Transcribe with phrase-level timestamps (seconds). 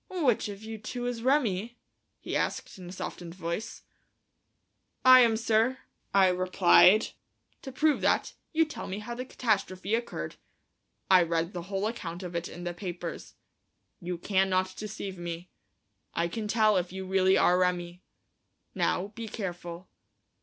[0.09, 1.77] "Which of you two is Remi?"
[2.19, 3.83] he asked, in a softened voice.
[5.05, 5.77] "I am, sir,"
[6.11, 7.09] I replied.
[7.61, 10.37] "To prove that, you tell me how the catastrophe occurred.
[11.11, 13.35] I read the whole account of it in the papers.
[13.99, 15.51] You cannot deceive me.
[16.15, 18.01] I can tell if you really are Remi.
[18.73, 19.87] Now, be careful."